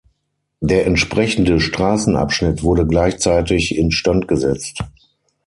Der 0.61 0.87
entsprechende 0.87 1.59
Straßenabschnitt 1.59 2.63
wurde 2.63 2.87
gleichzeitig 2.87 3.77
instand 3.77 4.27
gesetzt. 4.27 4.79